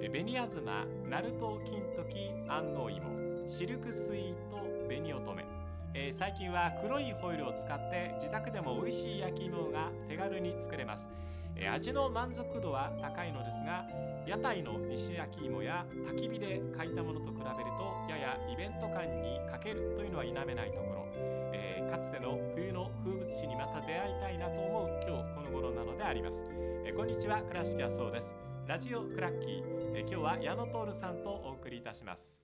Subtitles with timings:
[0.00, 5.44] え紅あずま、ナルト金時安納芋、シルクスイート紅乙女、
[5.94, 11.08] えー最近は黒いホイルを使って自宅でも美味しい焼き芋が手軽に作れます、
[11.56, 13.84] えー味の満足度は高いのですが
[14.26, 21.06] 屋台の石焼き芋や焚き火で炊いたものと比べるとややイベント感に欠けるというのは否めないところ、
[21.52, 26.44] えーかつての冬の風物詩にまた出会いたいなと思う今日この頃なのであります、
[26.86, 28.51] えこんにちは倉敷はそうです。
[28.72, 29.62] ラジオクラッキー、
[29.96, 32.41] えー今日は矢野徹さんとお送りいたします。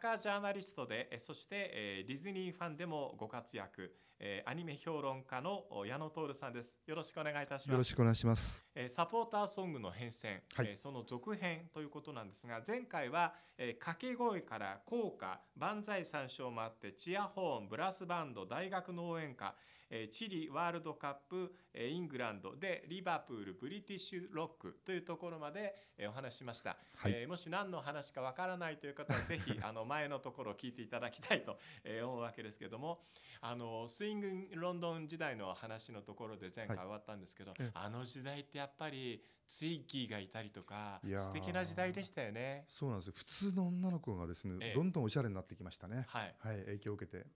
[0.00, 6.76] カージャーナリストでえーそしてえーディズニーファンでもご活躍えーアニメ評論家のお矢野徹さんです。
[6.86, 7.70] よろしくお願いいたします。
[7.72, 8.66] よろしくお願いします。
[8.74, 10.66] えーサポーターソングの変遷、はい。
[10.70, 19.79] えーその続編ということなんですが前回は、えー掛け声から校歌万歳三唱もあってチアホーンブラスバンド大学の応援歌、えー
[20.12, 33.04] チリワールドカップ、えーイングランドでリバプールブリティッシュロックというところまで、えーお話ししました、はいえーもし何の話かわからないという方は ぜひあの前のところを聞いていただきたいとえー思うわけですけども
[33.40, 42.64] あのスイングロンドン時代の話のところで前回終わったんですけど、ええあの時代ってやっぱりツイッギーがいたりとか素敵な時代でしたよね。
[42.68, 43.12] そうなんですよ。
[43.16, 46.04] 普通の女の子がですね、ええどんどんおしゃれになってきましたね。
[46.08, 47.26] はい、はい、影響を受けて。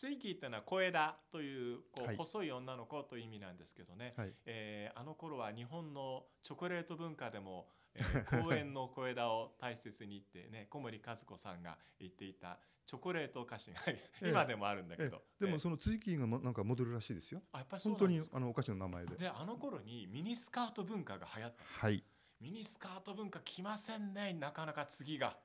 [0.00, 4.32] ツイッギーっていうのは小枝というこう、はい細い女の子という意味なんですけどね、はい。
[4.46, 13.80] えーあの頃は日本のチョコレート文化でも、えー 公園の小枝を大切にってね小森和子さんが言っていたチョコレートお菓子が
[14.22, 17.42] 今でもあるんだけど、ええでえーもそのツイキーがもなんかモデルらしいですよ。
[17.52, 19.16] あやっぱりそう本当にあのお菓子の名前で。
[19.16, 22.02] であの頃にミニスカート文化が流行ったはい。
[22.40, 25.38] ミニスカート文化来ませんねなかなか次が。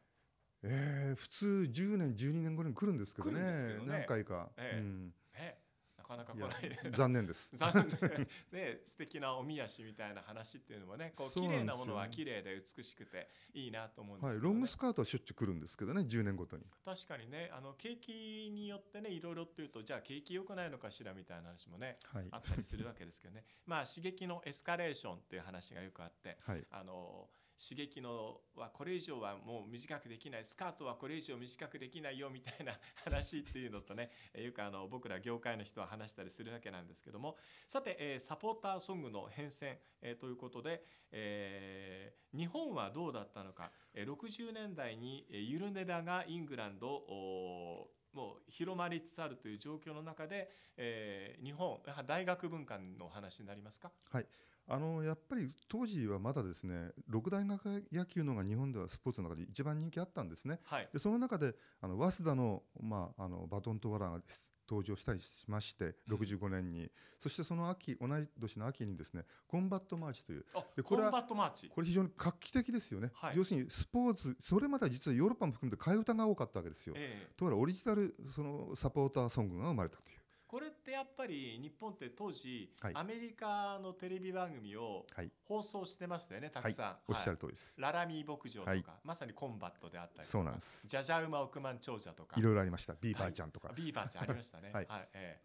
[0.64, 3.40] えー、普通10年12年後に来るんですけどね。
[3.42, 4.50] ね何回か。
[4.58, 5.14] ええうん。
[5.34, 5.58] ね、
[5.98, 6.48] なかなか来いや
[6.84, 6.92] ない。
[6.92, 7.52] 残念です。
[7.58, 14.36] 残念ね素敵なおみ足みたいな話っていうのもねこう綺麗なものは綺麗で美しくていいなと思うんですはい。
[14.36, 16.66] けど、ねロングスカートはしょっちゅう来るんですけどね、10年ごとに。
[16.84, 18.12] 確かにねあの景気
[18.52, 22.38] によってねいろいろっていうとじゃあ景気良くないのかしらみたいな話もねはいあ。
[22.38, 26.66] ったりするわけですけどねまあ刺激のエスカレーションっていう話がよくあってはい。
[26.70, 30.46] あの刺激のはこれ以上はもう短くできない。
[30.46, 32.74] スカートはこれ以上短くできないよみたいな
[33.04, 37.38] 話っていうのとね よくあの僕ら業界の人は話したりするわけなんですけども。
[37.68, 53.92] さて、えサポーターソングの変遷、えということで、えー日本はどうだったのか、60年代にえーユルネバがイングランドもう広まりつつあるという状況の中で、えー日本やはり大学文化のお話になりますか？
[54.10, 54.26] はい、
[54.68, 60.60] あのやっぱり当時はまだですね六大学野球のが日本ではスポーツの中で一番人気あったんですね。
[60.64, 60.90] はい。
[60.92, 70.46] でその中であの早稲田の,、まあ、あのバトントワラーがです登場したりしまして65年に、そしてその秋同じ年の秋にですねコンバットマーチという。
[70.54, 71.70] あでこれはコンバットマーチ。
[71.70, 73.38] これ非常に画期的ですよね、はい。
[73.38, 76.94] 要するにスポーツそれまでは実はヨーロッパも含めて替え歌が多かったわけですよ。
[76.98, 77.34] ええ。
[77.36, 80.25] ところがオリジナルそのサポーターソングが生まれたという。
[80.56, 82.94] これってやっぱり日本って当時、はい。
[82.96, 86.72] アメリカのテレビ番組をはい、放送してましたよねたはい。
[86.72, 87.82] くさん、、おっしゃるはい通りです。
[87.82, 88.84] ララミー牧場とか、はい。
[89.04, 90.88] まさにコンバットであったりそうなんです。
[90.88, 92.40] ジャジャウマ億万長者とか。
[92.40, 92.96] いろいろありました。
[93.02, 94.72] ビーバーちゃんとか、ビーバーちゃんありましたね。
[94.72, 94.88] はい。
[95.14, 95.42] え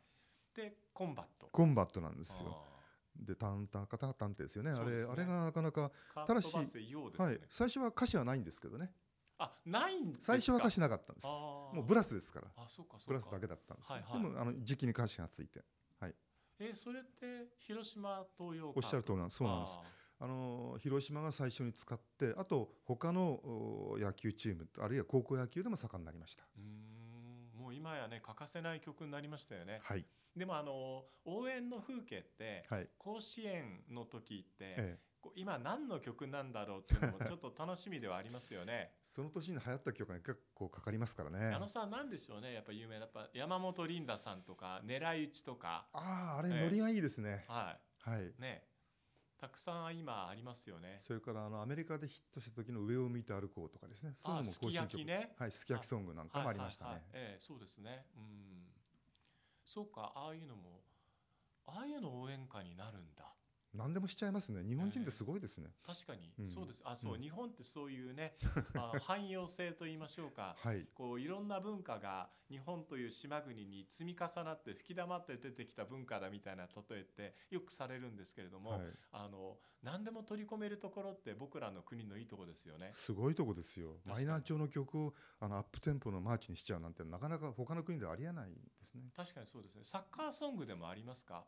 [0.54, 0.60] え。
[0.62, 1.48] でコンバット。
[1.50, 2.64] コンバットなんですよ。
[2.64, 2.70] あ
[3.16, 4.70] で、タンタンカタタンってですよね。
[4.70, 6.60] あれ、あれがなかなか、ただしね、
[7.18, 8.92] はい、最初は歌詞はないんですけどね。
[9.42, 10.32] あないんですか？
[10.32, 11.26] 最初は歌詞なかったんです。
[11.26, 12.48] もうブラスですから。
[12.56, 13.94] あそうかそうかブラスだけだったんですよ。
[13.96, 15.64] はいはいでも、あの時期に歌詞がついて。
[15.98, 16.14] はい、
[16.58, 19.38] えそれって広島東洋おっしゃる通りなんです。
[19.38, 19.78] そうなんです。
[20.22, 23.32] あの広島が最初に使って、あと他の
[23.92, 26.44] お野球チーム、あるいは高校野球でも盛んになりました。
[26.56, 34.98] うーんもう今やね欠かせない曲になりましたよねはい、でもあの応援の風景って、はい、甲子園の時って、ええ、
[35.36, 38.92] 今何の曲なんだろうっていうのもちょっと楽しみではありますよね。
[39.02, 41.54] その年に流行った曲が結構かかりますからね。
[41.54, 47.44] あのさ何でしょうねやっぱ有名なやっぱ山本リンダさんとか狙い撃ちとかああ、あれ、ええノリがいいですね。
[47.48, 48.34] ははいい。
[48.38, 48.66] ね
[49.36, 50.98] たくさん今ありますよね。
[51.00, 54.12] それからあのアメリカでヒットした時の上を向いて歩こうとかですね。
[54.14, 57.12] そういうのもすき焼きねはい、すき焼きソングなんかもありましたはいはいはいね。
[57.14, 58.06] ええそうですね。
[58.16, 58.70] うん。
[59.64, 60.82] そうかああいうのも
[61.66, 63.32] ああいうの応援歌になるんだ。
[63.72, 64.64] 何でもしちゃいますね。
[64.64, 66.50] 日本人ってすごいですね、確かに、うん。
[66.50, 66.82] そうです。
[66.84, 67.20] あそう、うん。
[67.20, 68.34] 日本ってそういうね
[68.74, 70.56] あ 汎用性と言いましょうか。
[70.58, 70.86] はい。
[70.94, 78.92] こういろんな文化が日本という島国に積み重なって吹き溜まって出てきた文化だみたいな例えってよくされるんですけれども、はい。
[79.12, 82.90] あの何でも取り込めるところって僕らの国のいいところですよね。
[82.92, 84.00] すごいとこですよ。
[84.04, 89.10] マイナー調の曲をあのアップテンポのマーチにしちゃうなんてなかなか他の国ではありえないですね。
[89.16, 89.84] 確かにそうですね。
[89.84, 91.46] サッカーソングでもありますか？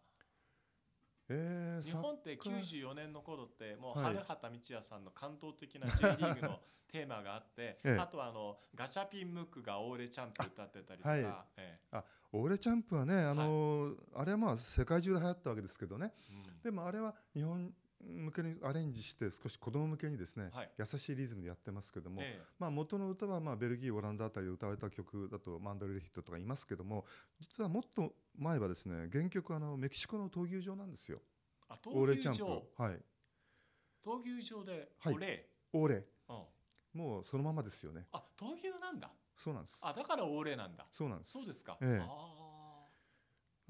[1.34, 2.60] えー、日本ってサッカー。
[2.90, 4.14] 94年の頃ってもうはい。
[4.14, 7.98] 春畑道也さんの感動的な J リーグのテーマがあって、 ええ。
[7.98, 11.24] あとはあのガチャピンムックがオーレチャンプ歌ってたりとか、はい。
[11.56, 11.78] え
[12.32, 16.12] オーレチャンプはねあのーあれはまあ世界中で流行ったわけですけどね。
[16.30, 16.60] えうん。
[16.62, 20.70] でもあれは日本向けにアレンジして少し子供向けにですね、はい。
[20.78, 22.44] 優しいリズムでやってますけども、ええ。
[22.58, 27.04] まあ、元の歌はまあベルギーオランダあたりで歌われた曲だとマンドレルヒットとか言いますけども
[27.40, 31.20] 実はもっと前はですね原曲はあのメキシコの闘牛場なんですよ。
[31.68, 32.62] あ闘牛場。
[32.76, 33.00] プはい。
[34.04, 35.14] 闘牛場ではい。
[35.14, 36.04] オレ、オーレ。
[36.28, 36.32] う
[36.98, 38.06] ん、もうそのままですよね。
[38.12, 39.10] あ闘牛なんだ。
[39.36, 39.80] そうなんです。
[39.82, 40.84] あだからオーレなんだ。
[40.92, 41.32] そうなんです。
[41.32, 42.02] そうですか、ええ。
[42.02, 42.61] あ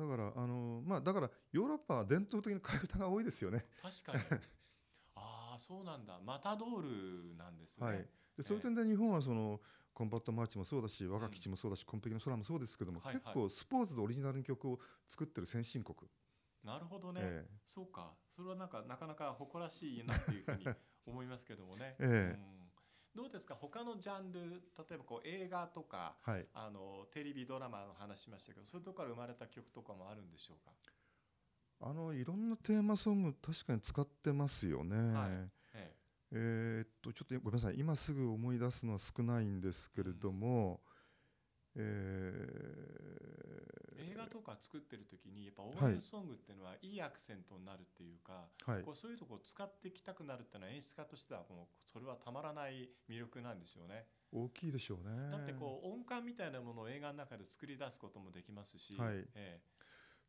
[0.02, 3.64] だからあのまあだからヨーロッパは伝統的に替え歌が多いですよね。
[3.82, 4.40] ー確かに。
[5.14, 6.20] ああそうなんだ。
[6.20, 8.08] マタドールなんですね、はい。
[8.36, 9.60] でそういう点で日本はその
[9.92, 13.22] コンバットマーチもそうだし若き血もそうだし、コンペキの空もそうですけども、はいはい。
[13.22, 15.96] 結構スポーツでオリジナルの曲を作ってる先進国、
[16.64, 17.46] なるほどね、え。
[17.64, 18.14] そうか。
[18.28, 20.66] それはなんかなかなか誇らしいなっていうふうに
[21.06, 22.38] 思いますけどもね、 ええ。
[22.38, 22.62] うん
[23.14, 23.54] どうですか？
[23.54, 26.46] 他のジャンル例えばこう映画とかえはい。
[26.54, 30.72] あのテレビドラマの話しましたけどそういうところから生まれた曲とかもあるんでしょうか、
[31.88, 34.96] あのいろんなテーマソング確かに使ってますよね。
[34.96, 35.30] はい。
[35.74, 35.94] え。
[36.34, 37.74] えーっとちょっとごめんなさい。
[37.78, 40.80] 今すぐ思い出すのは少ないんですけれども、
[41.76, 42.48] え
[43.98, 54.06] え映画とか作ってる時にやっぱ応はい援ソングっていうのはいいアクセントになるっていうか、ーはいこうそういうとこを使っていきたくなるっていうのは演出家としてはもうそれはたまらない魅力なんですよね。
[54.32, 55.30] 大きいでしょうね。
[55.30, 59.60] だってこう音感みたいなものを映画の中で作り出すこともできますし、はいえ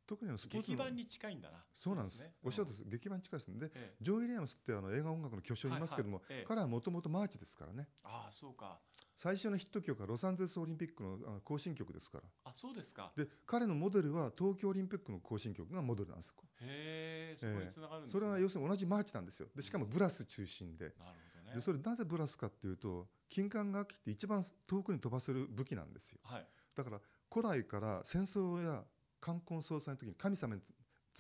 [0.05, 1.63] 特にスポーツの劇版に近いんだな。
[1.73, 2.21] そうなんです。
[2.23, 2.33] ね。
[2.44, 2.89] おっしゃるとりです。
[2.89, 3.59] 劇版に近いですね。
[3.59, 3.95] でええ。
[4.01, 6.39] ジョー・ウィリアムスってあの映画音楽の巨匠いますけども、はいはい。
[6.39, 6.45] ええ。
[6.47, 7.88] 彼はもともとマーチですからね。
[8.03, 8.79] ああそうか。
[9.15, 12.23] 最初のヒット曲はロサンゼルスオリンピックの行進曲ですから。
[12.45, 13.11] あそうですか。
[13.15, 18.12] で彼のモデルは東京オリンピックの行進曲がモデルなんですへえそこに繋がるんですね。
[18.12, 19.47] それは要するに同じマーチなんですよ。
[19.55, 20.85] でしかもブラス中心で。
[20.85, 20.95] なる
[21.35, 21.55] ほどね。
[21.55, 26.19] でそれなぜブラスかっていうと金管楽器って一番遠くに飛ばせる武器なんですよ。
[26.23, 26.47] はい。
[26.75, 27.00] だから
[27.31, 28.83] 古代から戦争や
[29.24, 30.62] 冠婚葬祭の時に神様に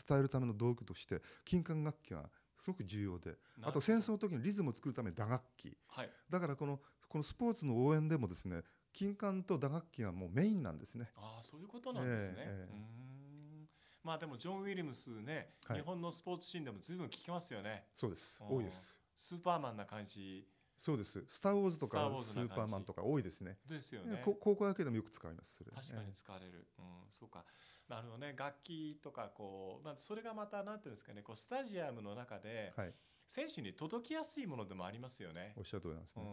[0.07, 5.77] 伝えるための道具として金管楽器がすごく重要であと戦争の時にリズムを作るために打楽器。
[5.87, 6.09] はい。
[6.29, 8.61] だからこのこのスポーツの応援でもですね
[8.91, 11.11] 金管と打楽器がもうメインなんですね。
[11.15, 12.35] ああそういうことなんですね。
[12.39, 12.77] えええー
[13.63, 13.69] ん。
[14.03, 15.77] まあでもジョン・ウィリアムスね、はい。
[15.77, 17.85] 日本のスポーツシーンでも随分聞きますよね。
[17.93, 18.41] そうです。
[18.41, 19.01] 多いです。
[19.15, 20.47] スーパーマンな感じ。
[20.75, 21.23] そうです。
[21.27, 23.57] スター・ウォーズとかスーパーマンとか多いですね。
[23.69, 24.21] ですよね。
[24.23, 25.63] こ高校野球でもよく使います。
[25.63, 27.45] 確かに使われる、うん、そうか
[27.93, 28.33] なるほどね。
[28.35, 31.21] 楽器とかこう、まあ、それがまたなんていうんですかね。
[31.21, 32.73] こうスタジアムの中で
[33.27, 35.53] 選手に届きやすいものでもありますよね。
[35.55, 35.61] お。
[35.61, 36.31] っしゃる通りなんですね、うん、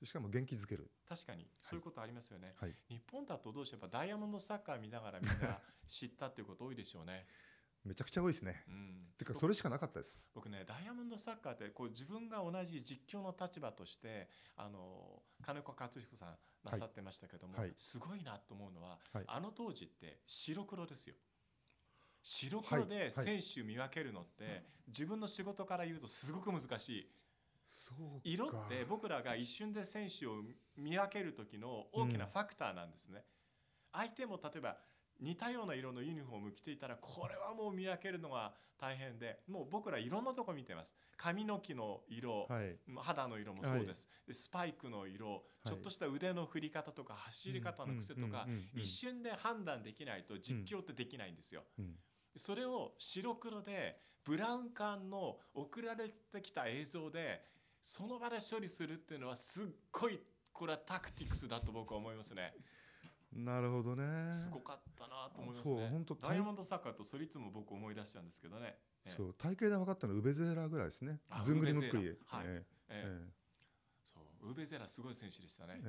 [0.00, 0.90] でしかも元気づける。
[1.08, 1.46] 確かに。
[1.60, 2.54] そういうことありますよね。
[2.60, 2.74] はい。
[2.88, 5.58] 日本だとどうしてやっぱダイヤモンドサッカー見ながらみんな
[5.88, 7.26] 知ったっていうこと多いでしょうね。
[7.84, 8.62] めちゃくちゃ多いですね。
[8.68, 10.30] うん、てかそれしかなかったです。
[10.34, 17.72] 僕ねダイヤモンドサッカーってこう自分が同じ実況の立場としてあの金子克彦さんなさってましたけども、はい。
[17.76, 19.24] すごいなと思うのは、はい。
[19.26, 21.14] あの当時って白黒ですよ。
[22.22, 23.10] 白黒ではい。
[23.10, 27.10] 選手見分けるのって、自分の仕事から言うとすごく難しい。
[27.66, 28.20] そうか。
[28.22, 30.42] 色って僕らが一瞬で選手を
[30.76, 33.24] 見分ける時の大きなファクターなんですね、
[33.92, 34.76] 相手も例えば
[35.20, 40.96] 似たような色のユニフォーム着ていたらこれはもう見分けるのが大変でもう僕らいろんなとこ見てます。
[41.16, 42.76] 髪の毛の色、はい。
[42.96, 45.68] 肌の色もそうです、でスパイクの色、い。
[45.68, 51.62] ちょっとした腕の振り方とか走り方の癖とか、うんうんうんうん一瞬で判断できないと実況ってできないんですよ。
[51.78, 51.94] うん。
[52.36, 57.44] それを白黒でブラウン管の送られてきた映像で
[57.82, 60.20] その場で処理するっていうのはすっごい
[60.52, 62.54] これはタクティクスだと僕は思いますね。
[63.34, 64.32] なるほどね。
[64.34, 66.14] すごかったなと思いますそうね本当。
[66.14, 68.76] ダイヤモンドサッカーとそれいつも僕思い出しちゃうんですけどね。
[69.04, 69.14] ええ。
[69.16, 71.20] そう体型で分かったのはウベゼーラーぐらいですね。
[71.30, 72.38] あずんぐりむっくりウベゼーラ。
[72.38, 72.46] ーはい。
[72.48, 72.64] ええ。
[72.90, 73.32] ええ。
[74.04, 75.80] そうウーベゼラすごい選手でしたね。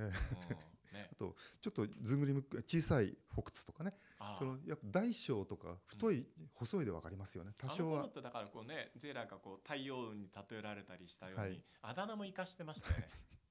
[0.94, 1.10] ね。
[1.12, 3.94] あとちょっとずんぐりむっくり小さい北斗とかね。
[4.38, 7.52] そのやっぱ大小とか太い、細いで分かりますよね。
[7.58, 8.08] 多少は。
[8.08, 11.64] だからこうねゼーラがこう太陽に例えられたりしたように、はい。
[11.82, 13.10] あだ名も生かしてましたよね。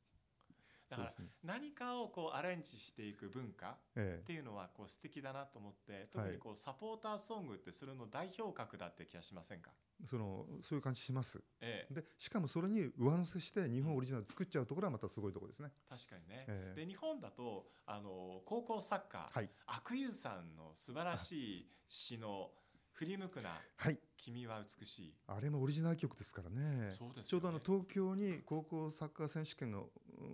[0.93, 1.11] だから
[1.45, 4.23] 何かをこうアレンジしていく文化っえ。
[4.27, 9.71] ていうのはこう素敵だなと思って特にこうサポーターソングってそれの代表格だって気がしませんか、
[10.07, 11.43] そのそういう感じします。
[11.61, 11.95] ええ。
[11.95, 15.71] でしかもそれに上乗せして日本オリジナル作っちゃうところはまたすごいところですね。
[15.89, 16.81] 確かにね、ええ。
[16.81, 19.51] で日本だとあの高校サッカー、はい。
[19.67, 22.51] 悪友さんの素晴らしい詩の
[22.93, 23.99] 振り向くなはい。
[24.19, 26.91] 君は美しい、あれもオリジナル曲ですからね。
[26.91, 26.91] ね。
[26.93, 29.87] ちょうどあの東京に高校サッカー選手権がうん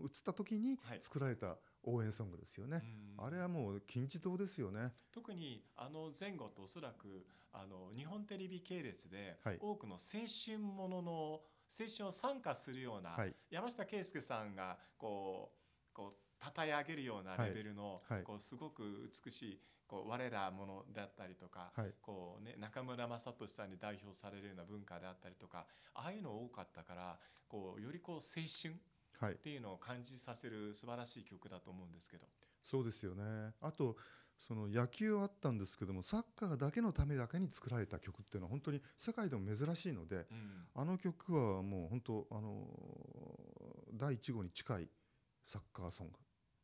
[0.02, 0.98] 移った時にはい。
[1.00, 2.82] 作られた応援ソングですよね、
[3.18, 3.24] うん。
[3.26, 4.92] あれはもう金字塔ですよね。
[5.12, 9.58] 特にあの前後とおそらくあの日本テレビ系列ではい。
[9.60, 9.98] 多くの青
[10.46, 13.34] 春ものの青春を参加するような、はい。
[13.50, 18.22] 山下圭介さんがこうこう称え上げるようなレベルの、はいはい。
[18.24, 21.94] こうすごく美しいこう我らものだったりとか、はい。
[22.02, 27.18] こうね、中村雅俊さんに代表されるような文化であったりとかああいうの多かったから
[27.48, 28.74] こうよりこう青春
[29.20, 32.26] っはいていうのを感じさせる素晴らしい曲だと思うんですけど。
[32.62, 33.96] そうですよねあと
[34.38, 42.66] その野球はあったんですけどもサッカーだけのためだけに作られた曲っていうのは本当に世界でも珍しいのでうんあの曲はもう本当あの
[43.94, 44.88] 第一号に近い
[45.44, 46.12] サッカーソング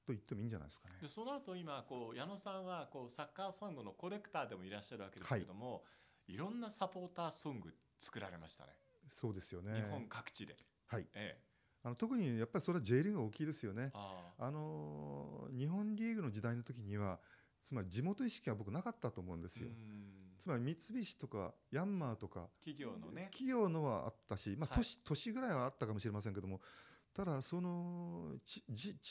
[0.06, 1.08] と言ってもいいんじゃないですかねで。
[1.08, 5.82] その後今こう矢野さんはこうサッカーソングのコレクターでもいらっしゃるわけですけども、
[6.28, 8.70] い、ろんなサポーターソング作られましたね、
[9.08, 9.75] そうですよね。
[9.75, 10.56] 日本各地で、
[10.87, 11.06] はい。
[11.14, 11.42] ええ、
[11.85, 13.93] あの特にやっぱりそれは J リーグが大きいですよね。
[13.95, 17.21] あの日本リーグの時代の時には
[17.62, 19.69] つまり地元意識は僕なかったと思うんですよ。
[19.69, 26.61] うんつまり三菱とかヤンマーとか企業のね企業のはあったし、まあ、はい都市都市ぐらいはあったかもしれませんけども
[27.14, 28.61] ただその地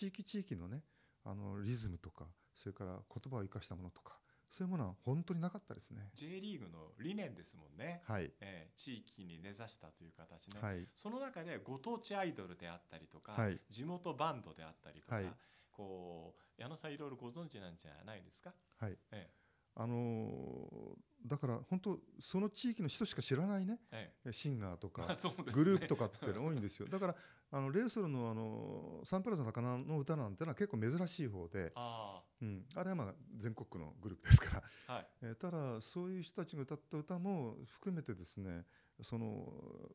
[0.07, 0.83] 域地域のね
[1.23, 4.17] あのリズムとかそれから言葉を生かしたものとか
[4.53, 6.11] そういうものは本当になかったですね。
[6.13, 13.59] J リーグの理念ですもんね、はい、ええ、地域に根ざしたという形ね、はい、その中でご当地アイドルであったりとか、はい。
[13.71, 15.25] 地元バンドであったりとか、はい。
[15.71, 18.97] こう矢野さんいろいろご存知なんじゃないですか、はい。
[19.11, 19.27] え
[19.75, 24.33] あのーだから本当その地域の人しか知らないねええ。
[24.33, 25.15] シンガーとか
[25.53, 26.87] グループとかって多いんですよ。
[26.87, 27.15] だから
[27.49, 34.63] あのレイソルのあのサンプラザ中野の歌なんてのは結構珍しい方で、あうん、あれはまあ全国区のグループですから。
[34.87, 35.07] あはい。
[35.21, 38.65] えーただそういう人たちが歌った歌も含めてですね
[39.01, 39.47] その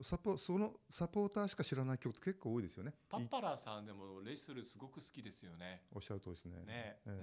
[0.02, 2.90] サポそのサポーターしか知らない曲って結構多いですよね。
[2.90, 5.83] いパッパラーさんでもレイスルすごく好きですよね。
[5.95, 6.57] おっしゃる通りですね。
[6.64, 7.21] ね、えーうん、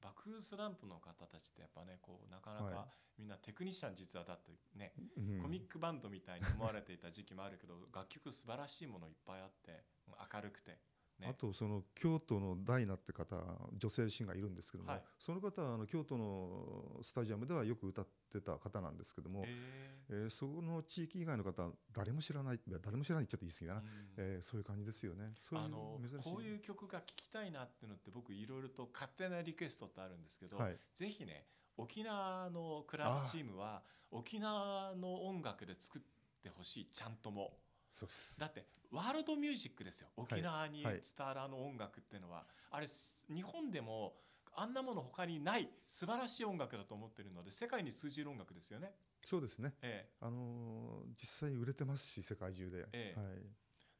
[0.00, 2.88] 爆風スランプの方たちってやっぱねこうなかなはか
[3.18, 5.42] みんなテクニシャン実はだってね、うん。
[5.42, 9.84] コミックバンドみたいに思われていた時期もあるけど楽曲素晴らしいものいっぱいあって
[10.34, 10.78] 明るくて、
[11.20, 13.36] ね、あとその京都のダイナって方
[13.76, 15.02] 女性シンガーいるんですけども、はい。
[15.18, 19.46] その方はあの京都のスタジアムではよく歌ってた方なんですけども、へ
[20.10, 23.88] えーその地域以外の方は誰も知らない誰も知らないちゃって言い過ぎだな、ーうん。
[24.16, 25.32] えーそういう感じですよね。
[25.40, 26.30] そういうあの珍しい。
[26.32, 30.76] こういう曲が聴きたいなっていうのって僕いろいろと勝手なリクエストってあるんですけど、はい。
[30.94, 36.02] ぜひね沖縄のクラブチームは沖縄の音楽で作っ
[36.42, 37.58] てほしいちゃんとも
[37.90, 38.40] そうです。
[38.40, 40.08] だってワールドミュージックですよ。
[40.16, 44.14] 沖縄にはい伝わるあの音楽っていうのは、あれす日本でも
[44.56, 48.92] あんなもの他にない素晴らしい音楽だと思ってるので世界に通じる音楽ですよね。
[49.22, 49.74] そうですね。
[49.82, 53.20] ええ、あのー実際売れてますし世界中で、ええ。
[53.20, 53.42] はい、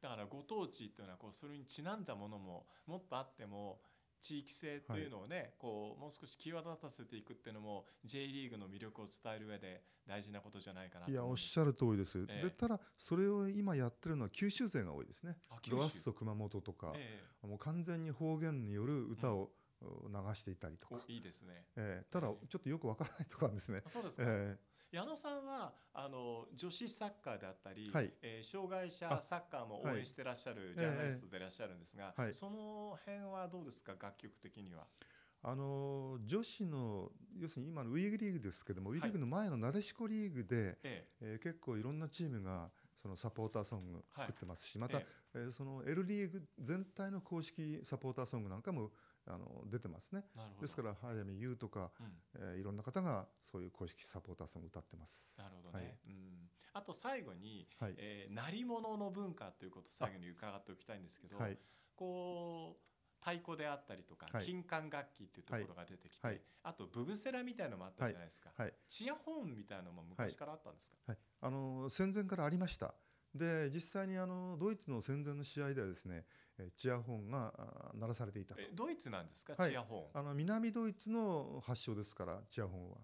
[0.01, 3.81] だからご当地っていうのはこうそれにちなんだものももっとあっても
[4.25, 12.41] 地域性っていうのをね、こうもう少し際立たせていくっていうのも J リーグの魅力を伝える上で大事なことじゃないかなといやおっしゃる通りです、ええ。
[12.45, 15.37] でただそれを今やってるのは九州勢が多いですね。
[15.69, 17.47] ロアッソ熊本とか、ええ。
[17.47, 19.51] もう完全に方言による歌を
[19.81, 19.87] 流
[20.33, 21.65] していたりとか、おいいですね。
[21.75, 22.11] ええ。
[22.11, 22.47] ただええ。
[22.47, 24.23] ちょっとよくわからないとかですね、あそうですか。
[24.25, 24.57] え
[24.91, 28.11] 矢野さんはあの女子サッカーであったり、はい。
[28.21, 29.99] えー障害者あサッカーも応はい。
[29.99, 32.21] 援してらっしゃるジャーナリストでいらっしゃるんですが、ええ。
[32.23, 32.33] はい。
[32.33, 34.85] その辺はどうですか楽曲的には？
[35.01, 35.05] え
[35.43, 41.39] あのー女子の要するに今のウィーグリーグですけども、ウィーグの前のなでしこリーグで、ええ。
[41.39, 42.69] ー結構いろんなチームが
[43.01, 45.05] そのサポーターソング作ってますし、また、え。
[45.33, 48.91] えーその L リーグ全体の公式サポーターソングなんかも
[49.27, 50.23] あの出てますね。
[50.35, 50.61] えなるほど。
[50.61, 55.35] ですから早見優とか、うんえーいろんな方がそういう公式サポーターソング歌ってます。
[55.39, 55.85] なるほどね。
[55.85, 56.49] はいうん。
[56.73, 61.57] あと最後に、はいえー鳴り物の文化ということを最後に伺っておきたいんですけど、はい
[61.95, 62.85] こう
[63.21, 68.51] 太鼓であったりとか、はい金管楽器っていうところが出てきて、はいあとブブセラみたいのもあったじゃないですか。
[68.55, 70.97] はいチアホーンみたいなのも昔からあったんですか？
[71.07, 72.93] はい、あの戦前からありました。
[73.35, 76.25] で実際にあのドイツの戦前の試合ではですね、
[76.57, 77.53] えーチアホンが
[77.93, 78.61] 鳴らされていたと。
[78.61, 78.69] え。
[78.73, 79.71] ドイツなんですか、はい。
[79.71, 80.21] チアホーン。
[80.21, 82.97] あの南ドイツの発祥ですからチアホンは。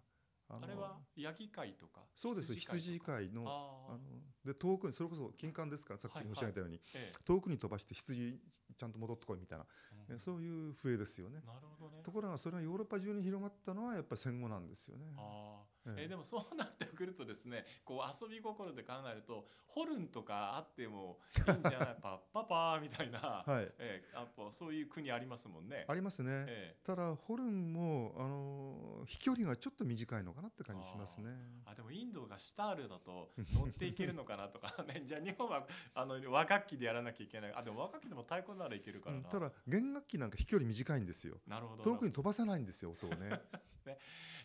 [0.54, 2.02] あれはヤギ飼いとか？
[2.16, 2.54] そうです。
[2.56, 3.14] 羊とか？
[3.14, 4.00] 飼いのああの
[4.46, 8.38] で遠くにそれこそ金管ですからさっきはい申し上げたように、え遠くに飛ばして羊
[8.78, 9.66] ちゃんと戻ってこいみたいな、
[10.10, 11.42] ええそういう笛ですよね。
[11.46, 12.04] なるほどね。
[12.04, 15.06] ところがそれがヨーロッパ中に広まったのはやっぱり戦後なんですよね。
[15.18, 21.98] ああえええーでもそうなってくるとですねこう遊び心で考えるとホルンとかあってもいいんじゃない？
[22.02, 23.72] パッパパーみたいな、はい。
[23.80, 25.86] えーやっぱそういう国ありますもんね。
[25.88, 31.30] ありますね、えただホルンも、あのー飛距離がちょっと短いのかなって感じしますね。
[31.66, 31.72] ー。
[31.72, 37.54] あでもインドがシタールだと乗っていけるのかなとか ねじゃあ日本はあの和楽器でやらなきゃいけない。
[37.56, 41.40] あでも和楽器でも太鼓ならいけるからな、うんただ弦楽器なんか飛距離短いんですよ。
[41.48, 41.84] なるほど。
[41.84, 43.42] 遠くに飛ばさないんですよ音をね。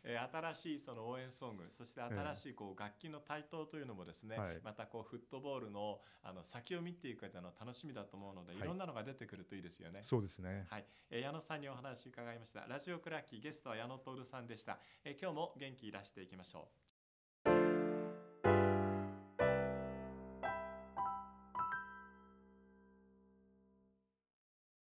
[0.04, 10.00] えー新しいその応援ソングそして新しいこう楽器の台頭というのもですね、はいまたこうフットボールのあの先を見ていくの楽しみだと思うので、はいい、ろんなのが出てくるといいですよね。
[10.02, 12.66] そうですねはい、えー矢野さんにお話伺いました。
[12.68, 14.78] ラジオクラッキーゲストは矢野徹さんでした。
[15.04, 16.85] えー今日も元気いらしていきましょう。